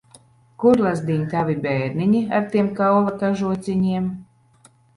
Kur, 0.63 0.79
lazdiņ, 0.85 1.19
tavi 1.33 1.57
bērniņi, 1.67 2.23
ar 2.39 2.49
tiem 2.55 2.73
kaula 2.81 3.15
kažociņiem? 3.21 4.13